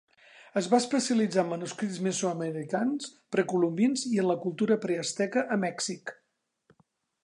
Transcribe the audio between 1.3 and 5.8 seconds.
en manuscrits mesoamericans precolombins i en la cultura preasteca a